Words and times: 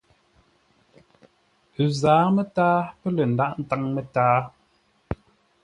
Ə 1.81 1.83
zǎa 1.99 2.25
mətǎa 2.35 2.71
pə̂ 2.99 3.09
lə̂ 3.15 3.25
ndághʼ 3.33 3.55
ńtáŋ 3.61 3.81
mətǎa. 3.95 4.39